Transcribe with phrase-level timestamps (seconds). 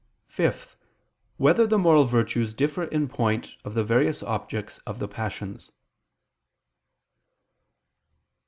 [0.29, 0.77] (5)
[1.37, 5.71] Whether the moral virtues differ in point of the various objects of the passions?